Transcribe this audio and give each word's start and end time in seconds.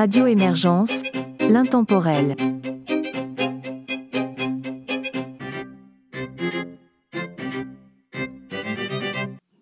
Radio 0.00 0.26
Émergence, 0.26 1.02
l'intemporel. 1.40 2.34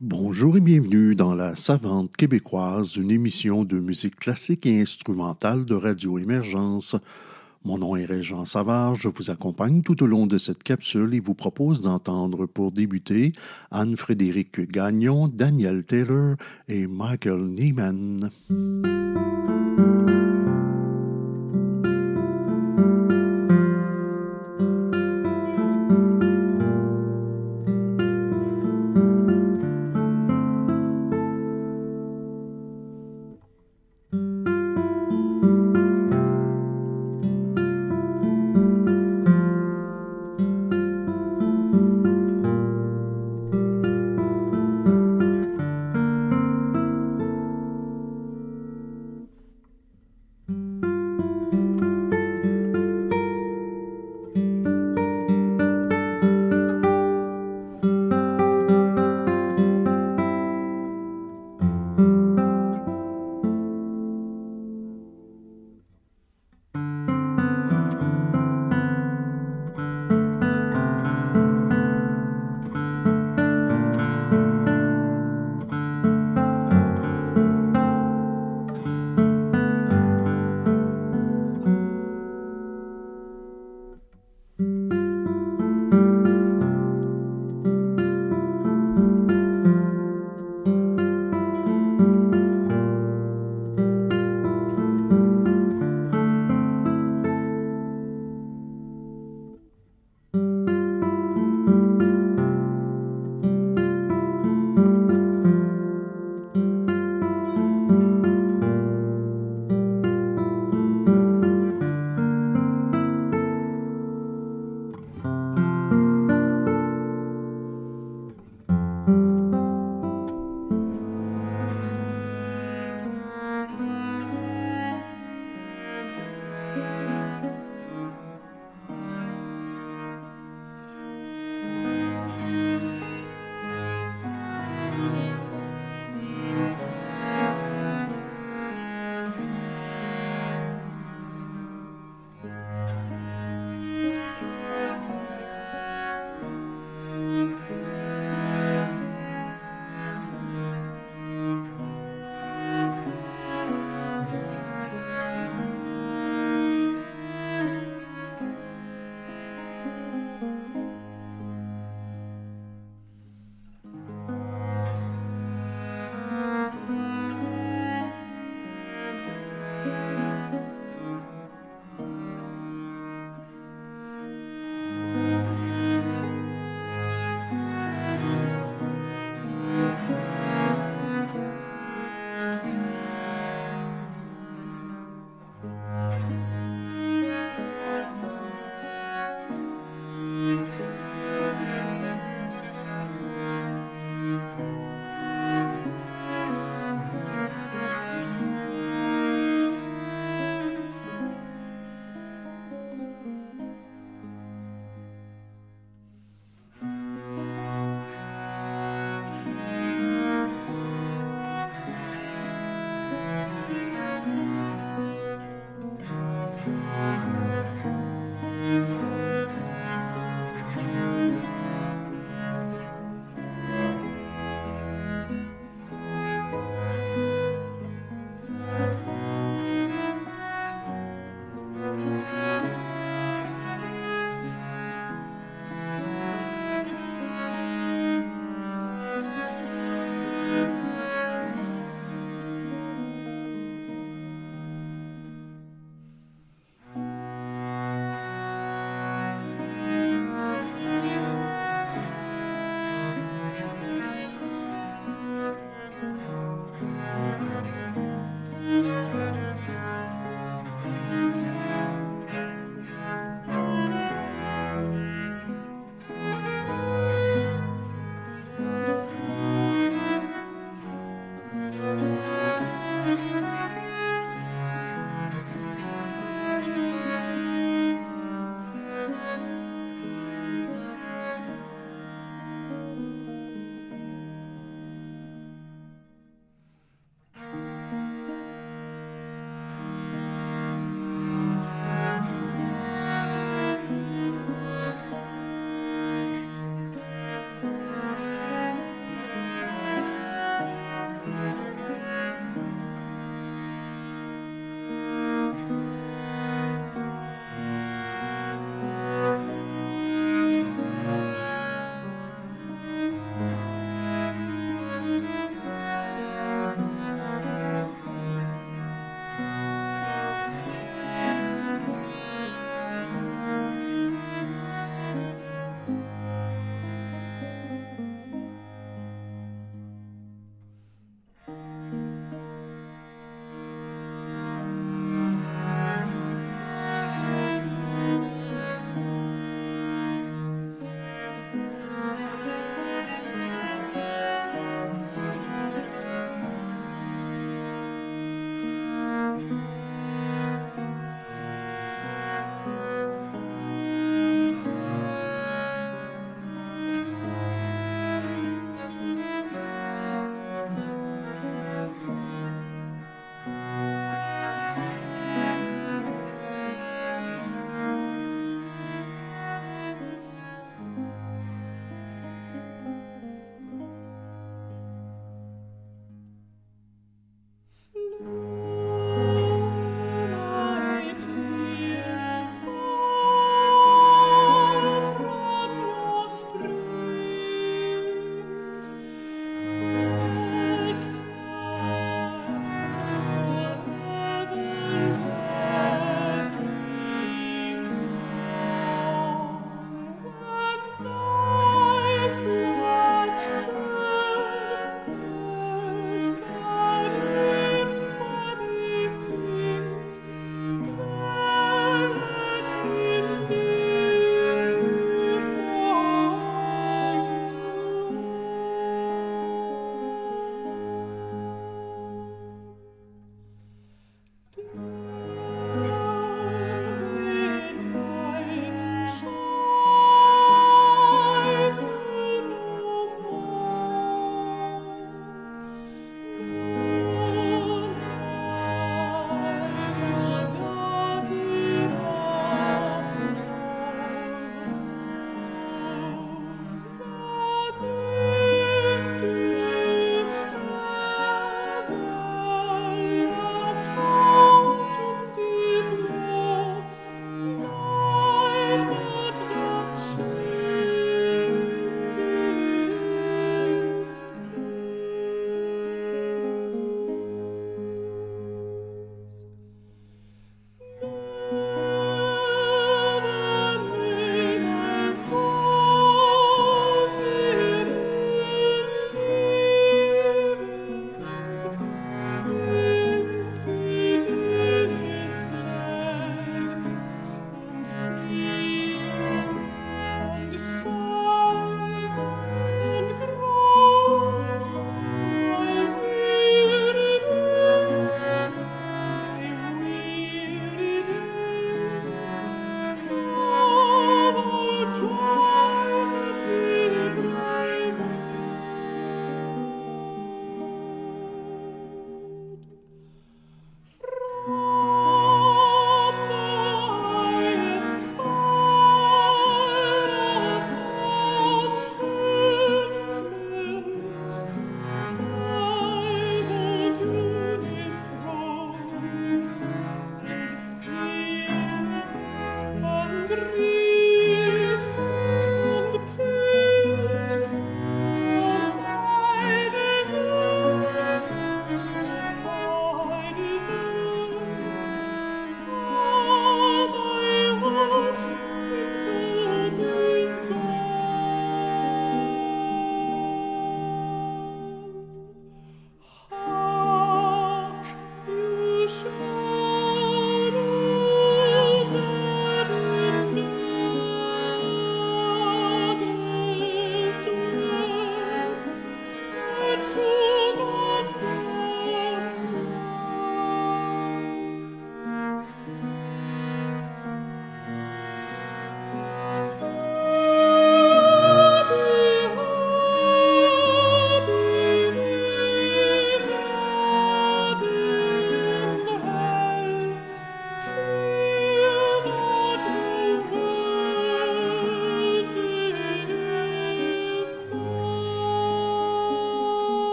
Bonjour 0.00 0.56
et 0.56 0.60
bienvenue 0.60 1.14
dans 1.14 1.34
La 1.34 1.54
Savante 1.54 2.16
québécoise, 2.16 2.96
une 2.96 3.10
émission 3.10 3.64
de 3.64 3.78
musique 3.78 4.16
classique 4.16 4.64
et 4.64 4.80
instrumentale 4.80 5.66
de 5.66 5.74
Radio 5.74 6.18
Émergence. 6.18 6.96
Mon 7.66 7.76
nom 7.76 7.94
est 7.94 8.06
Régent 8.06 8.46
Savard, 8.46 8.94
je 8.94 9.10
vous 9.14 9.30
accompagne 9.30 9.82
tout 9.82 10.02
au 10.02 10.06
long 10.06 10.26
de 10.26 10.38
cette 10.38 10.62
capsule 10.62 11.14
et 11.14 11.20
vous 11.20 11.34
propose 11.34 11.82
d'entendre 11.82 12.46
pour 12.46 12.72
débuter 12.72 13.34
Anne-Frédéric 13.70 14.62
Gagnon, 14.62 15.28
Daniel 15.28 15.84
Taylor 15.84 16.36
et 16.68 16.86
Michael 16.86 17.48
Neiman. 17.48 18.30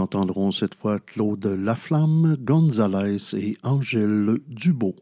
Entendrons 0.00 0.50
cette 0.50 0.74
fois 0.74 0.98
Claude 0.98 1.44
Laflamme, 1.46 2.36
Gonzalez 2.40 3.34
et 3.34 3.56
Angèle 3.62 4.38
Dubo. 4.48 4.96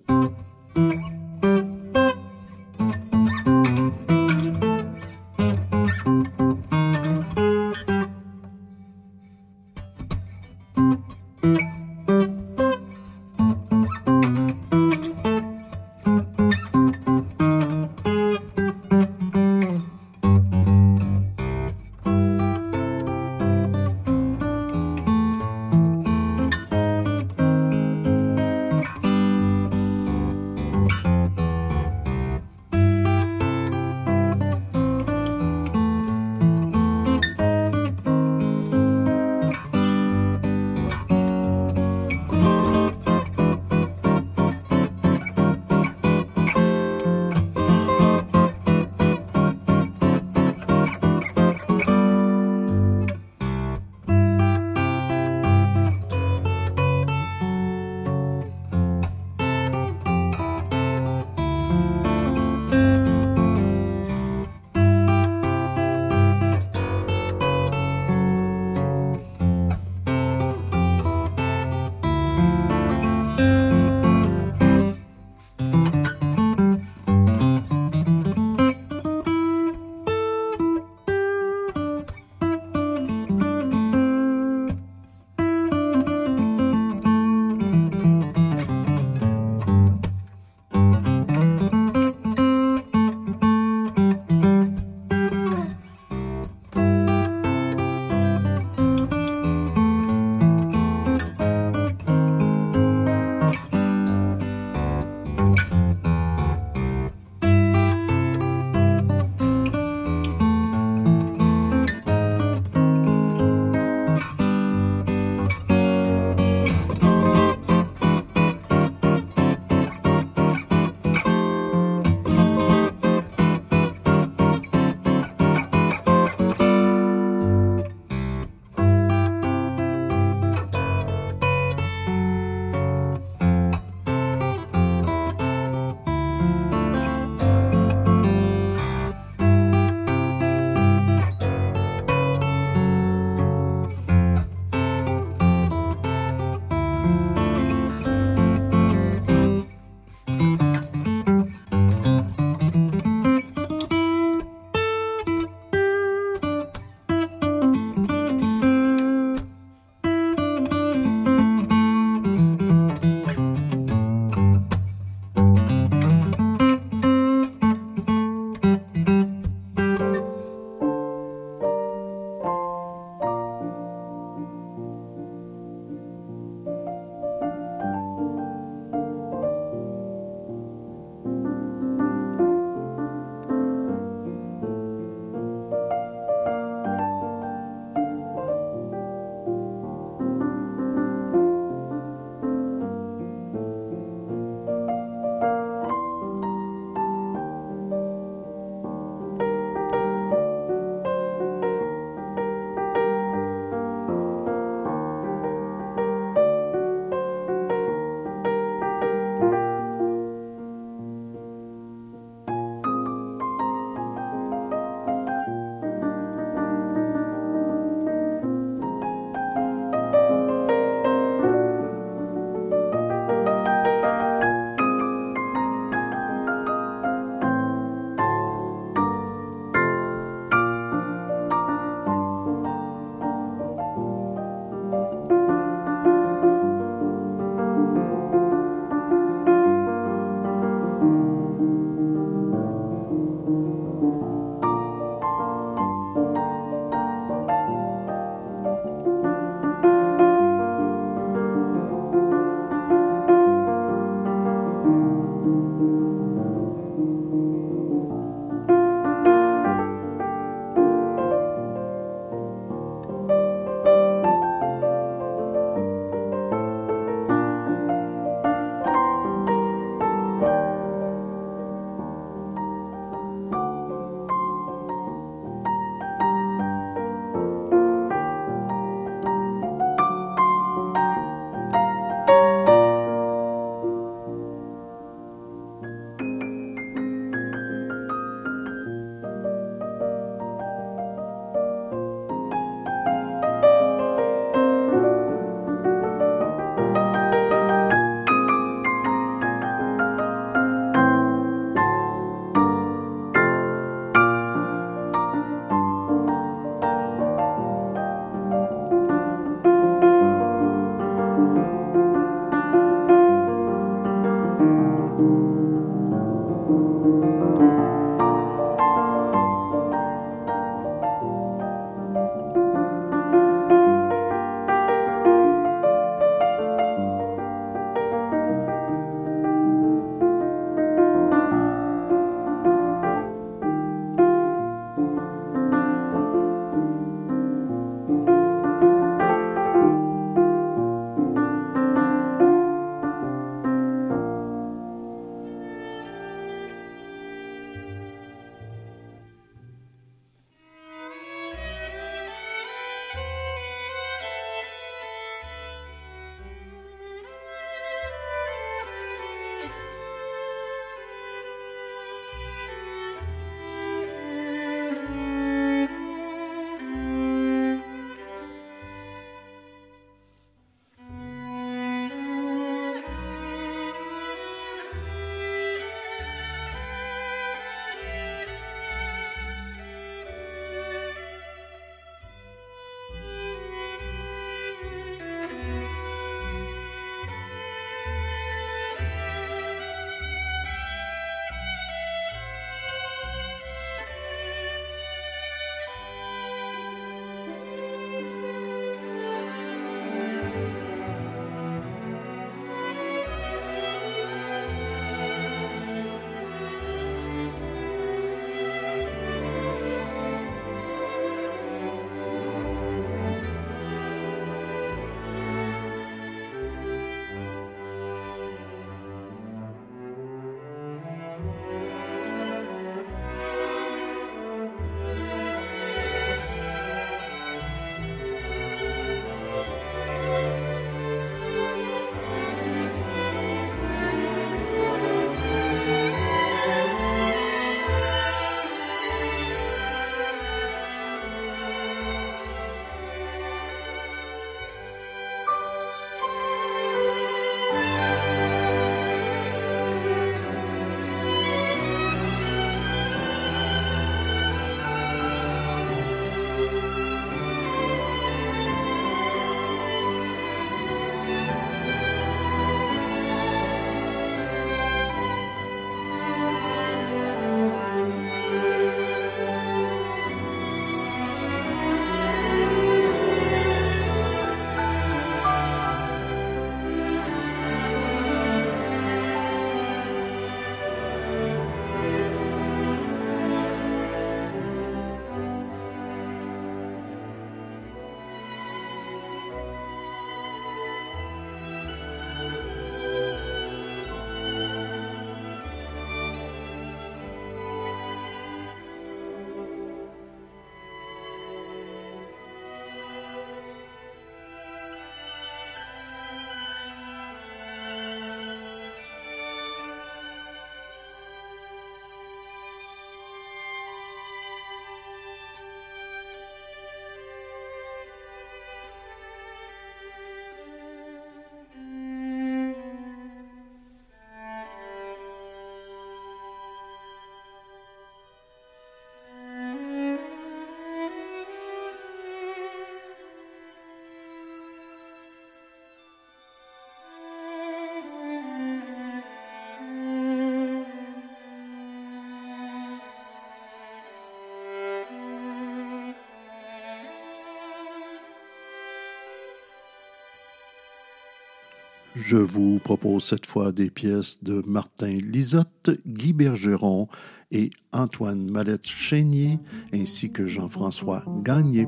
Je 552.16 552.36
vous 552.36 552.78
propose 552.78 553.24
cette 553.24 553.46
fois 553.46 553.72
des 553.72 553.90
pièces 553.90 554.42
de 554.42 554.62
Martin 554.66 555.18
Lisotte, 555.22 555.90
Guy 556.06 556.32
Bergeron 556.32 557.08
et 557.50 557.70
Antoine 557.92 558.50
Mallette-Chénier, 558.50 559.58
ainsi 559.92 560.32
que 560.32 560.46
Jean-François 560.46 561.24
Gagné. 561.42 561.86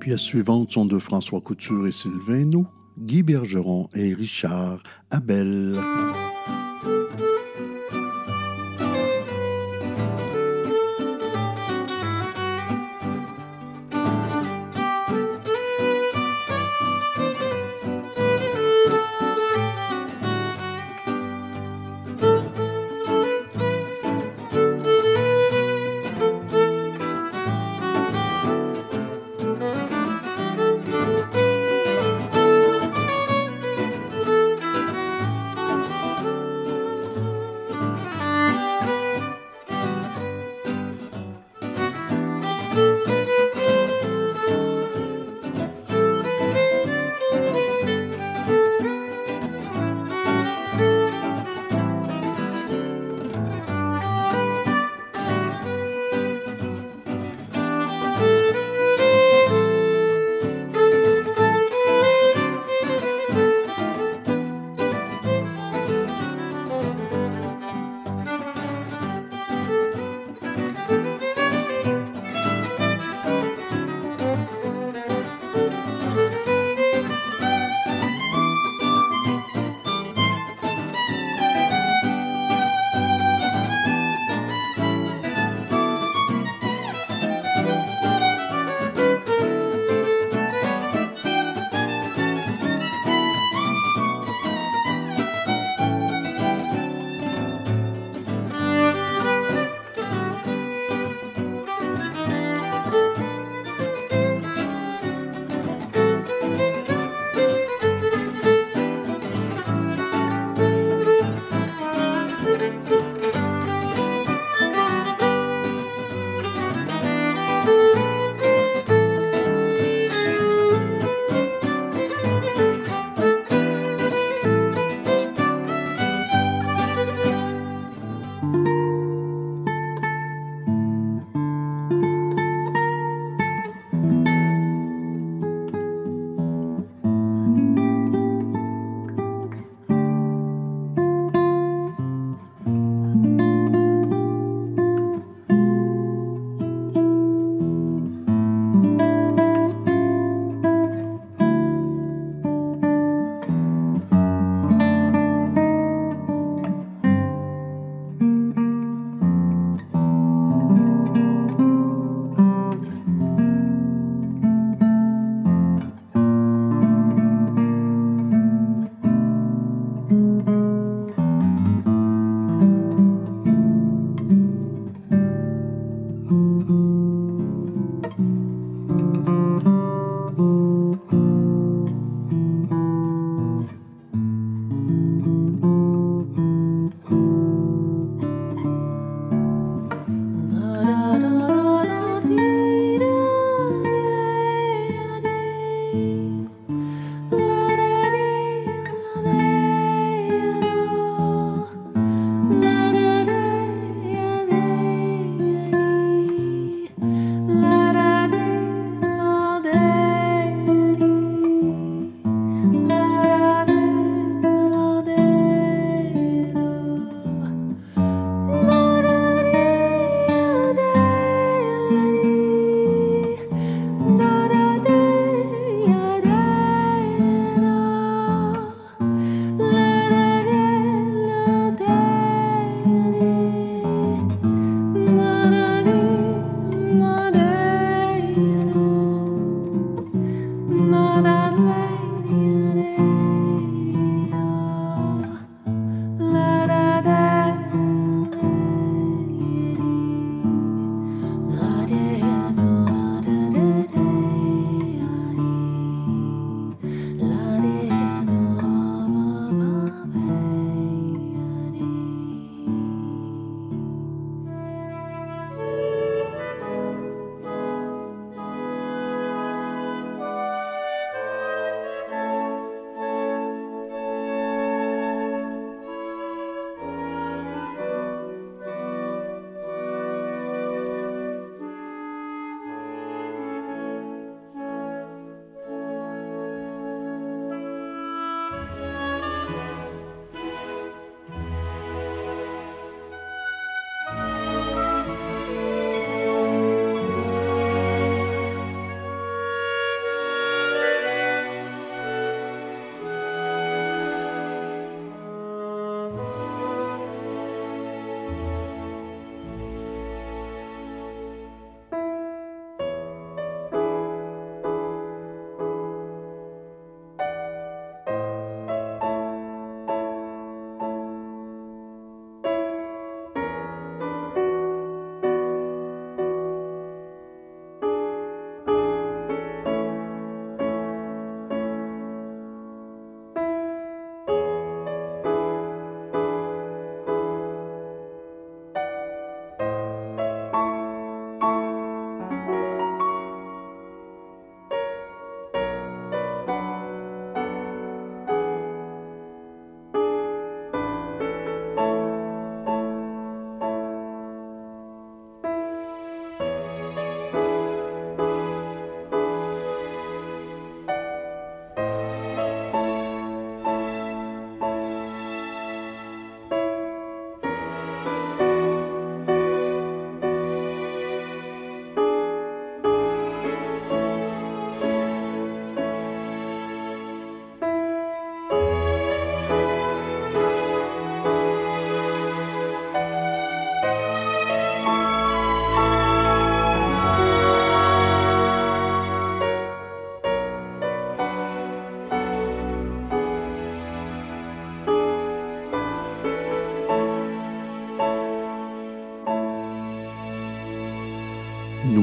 Pièces 0.00 0.22
suivantes 0.22 0.72
sont 0.72 0.86
de 0.86 0.98
François 0.98 1.42
Couture 1.42 1.86
et 1.86 1.92
Sylvain 1.92 2.46
Nou, 2.46 2.66
Guy 2.98 3.22
Bergeron 3.22 3.86
et 3.94 4.14
Richard 4.14 4.82
Abel. 5.10 5.78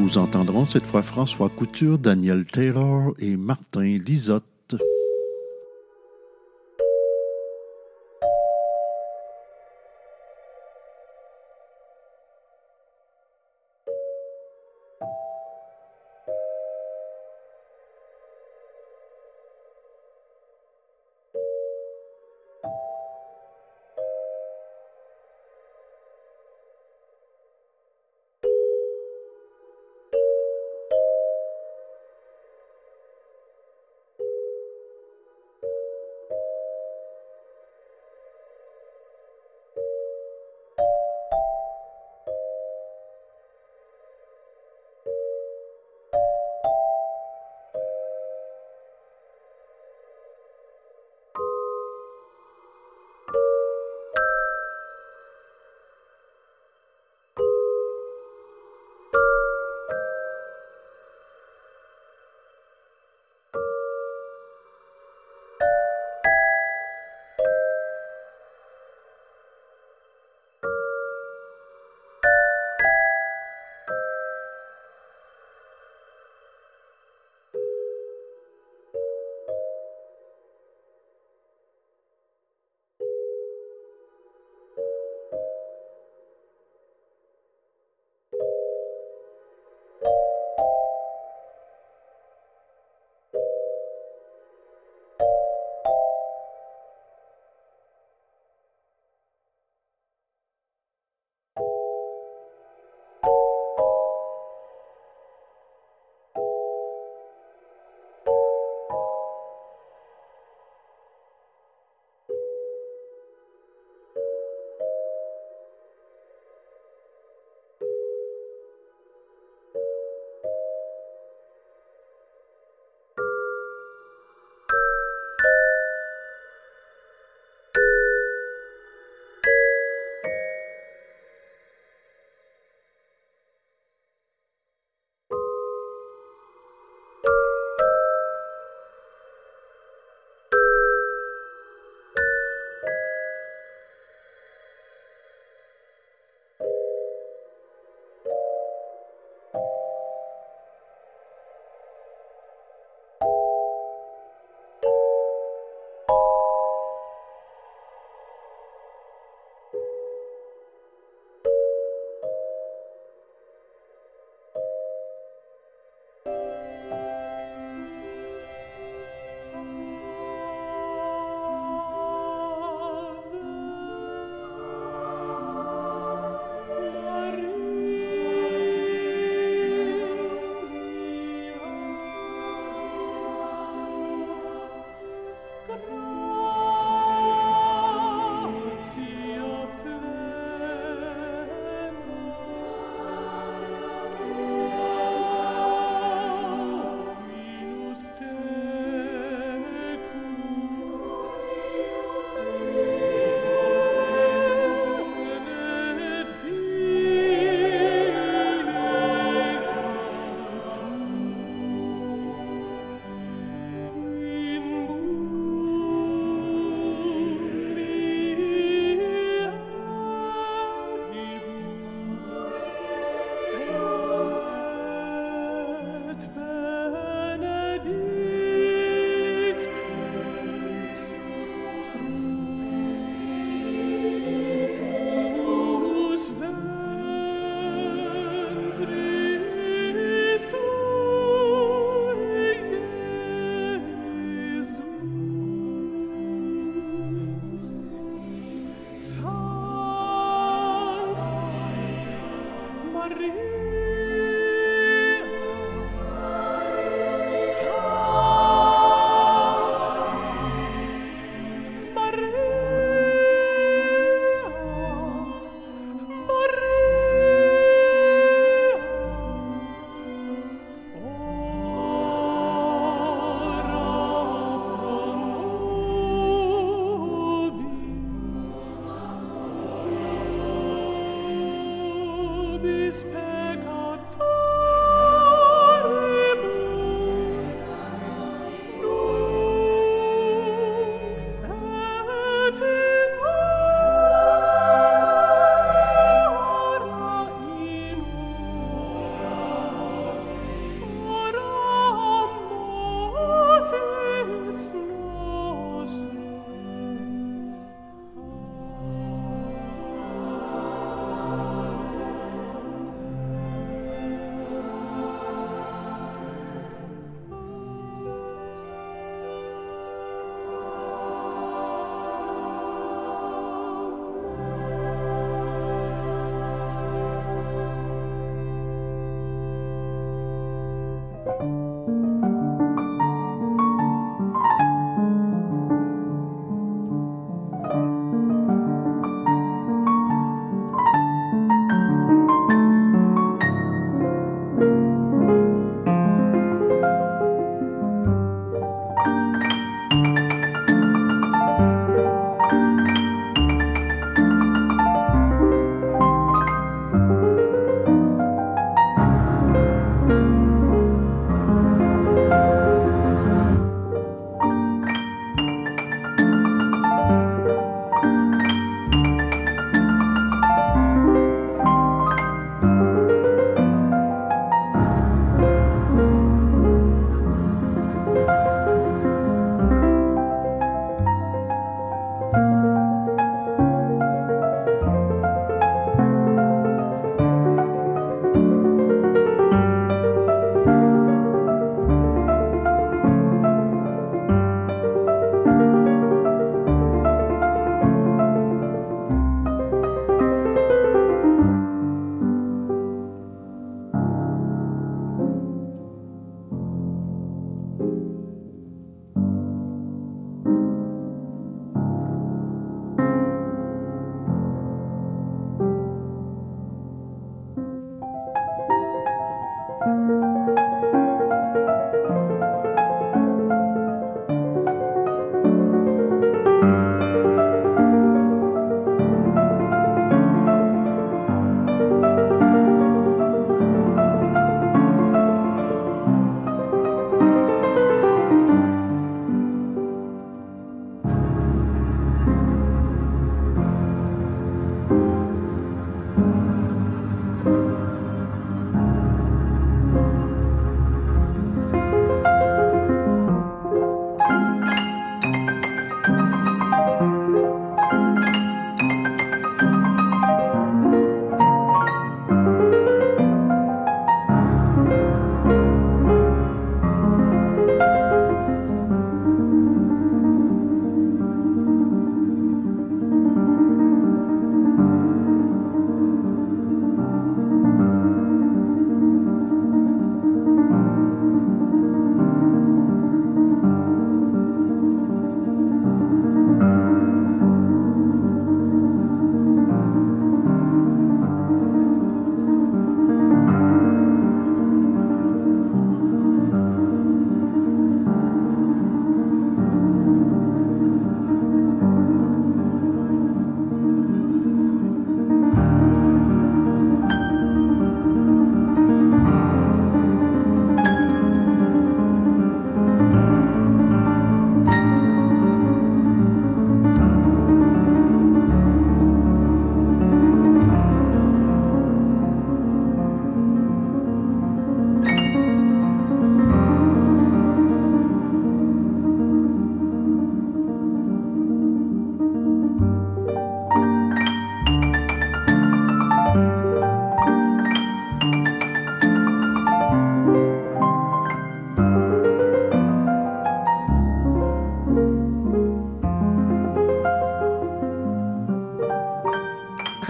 Nous 0.08 0.18
entendrons 0.18 0.64
cette 0.64 0.88
fois 0.88 1.02
François 1.02 1.50
Couture, 1.50 2.00
Daniel 2.00 2.46
Taylor 2.46 3.14
et 3.20 3.36
Martin 3.36 3.84
Lisotte. 3.84 4.46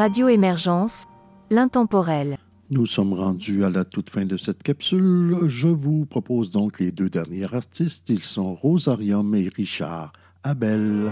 Radio 0.08 0.30
Émergence, 0.30 1.04
l'intemporel. 1.50 2.38
Nous 2.70 2.86
sommes 2.86 3.12
rendus 3.12 3.66
à 3.66 3.70
la 3.70 3.84
toute 3.84 4.10
fin 4.10 4.24
de 4.24 4.38
cette 4.38 4.64
capsule. 4.64 5.36
Je 5.48 5.68
vous 5.68 6.06
propose 6.06 6.52
donc 6.52 6.80
les 6.80 6.94
deux 6.94 7.10
derniers 7.10 7.54
artistes. 7.54 8.08
Ils 8.08 8.24
sont 8.24 8.56
Rosarium 8.56 9.36
et 9.36 9.50
Richard 9.54 10.14
Abel. 10.46 11.12